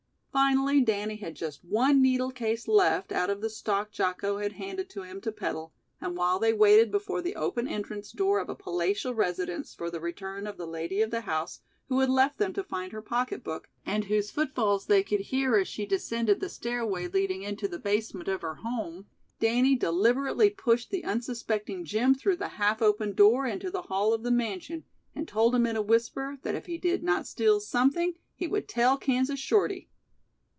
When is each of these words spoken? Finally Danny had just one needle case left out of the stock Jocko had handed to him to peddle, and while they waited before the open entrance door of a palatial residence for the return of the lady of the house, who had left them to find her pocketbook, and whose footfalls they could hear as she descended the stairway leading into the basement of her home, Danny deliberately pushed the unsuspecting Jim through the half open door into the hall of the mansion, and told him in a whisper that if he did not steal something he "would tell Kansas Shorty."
Finally 0.33 0.79
Danny 0.79 1.17
had 1.17 1.35
just 1.35 1.61
one 1.61 2.01
needle 2.01 2.31
case 2.31 2.65
left 2.65 3.11
out 3.11 3.29
of 3.29 3.41
the 3.41 3.49
stock 3.49 3.91
Jocko 3.91 4.37
had 4.37 4.53
handed 4.53 4.89
to 4.91 5.01
him 5.01 5.19
to 5.21 5.31
peddle, 5.31 5.73
and 5.99 6.15
while 6.15 6.39
they 6.39 6.53
waited 6.53 6.89
before 6.89 7.21
the 7.21 7.35
open 7.35 7.67
entrance 7.67 8.13
door 8.13 8.39
of 8.39 8.47
a 8.47 8.55
palatial 8.55 9.13
residence 9.13 9.73
for 9.75 9.91
the 9.91 9.99
return 9.99 10.47
of 10.47 10.55
the 10.55 10.65
lady 10.65 11.01
of 11.01 11.11
the 11.11 11.21
house, 11.21 11.59
who 11.89 11.99
had 11.99 12.09
left 12.09 12.37
them 12.37 12.53
to 12.53 12.63
find 12.63 12.93
her 12.93 13.01
pocketbook, 13.01 13.69
and 13.85 14.05
whose 14.05 14.31
footfalls 14.31 14.85
they 14.85 15.03
could 15.03 15.19
hear 15.19 15.57
as 15.57 15.67
she 15.67 15.85
descended 15.85 16.39
the 16.39 16.47
stairway 16.49 17.07
leading 17.09 17.41
into 17.43 17.67
the 17.67 17.79
basement 17.79 18.29
of 18.29 18.41
her 18.41 18.55
home, 18.55 19.05
Danny 19.41 19.75
deliberately 19.75 20.49
pushed 20.49 20.91
the 20.91 21.03
unsuspecting 21.03 21.83
Jim 21.83 22.15
through 22.15 22.37
the 22.37 22.47
half 22.55 22.81
open 22.81 23.13
door 23.13 23.45
into 23.45 23.69
the 23.69 23.83
hall 23.83 24.13
of 24.13 24.23
the 24.23 24.31
mansion, 24.31 24.85
and 25.13 25.27
told 25.27 25.53
him 25.53 25.65
in 25.65 25.75
a 25.75 25.81
whisper 25.81 26.39
that 26.43 26.55
if 26.55 26.67
he 26.67 26.77
did 26.77 27.03
not 27.03 27.27
steal 27.27 27.59
something 27.59 28.13
he 28.33 28.47
"would 28.47 28.69
tell 28.69 28.97
Kansas 28.97 29.37
Shorty." 29.39 29.89